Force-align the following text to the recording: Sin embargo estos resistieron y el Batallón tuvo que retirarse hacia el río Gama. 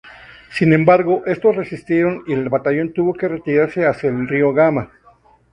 Sin 0.49 0.73
embargo 0.73 1.21
estos 1.27 1.55
resistieron 1.55 2.23
y 2.25 2.33
el 2.33 2.49
Batallón 2.49 2.91
tuvo 2.91 3.13
que 3.13 3.27
retirarse 3.27 3.85
hacia 3.85 4.09
el 4.09 4.27
río 4.27 4.51
Gama. 4.51 4.89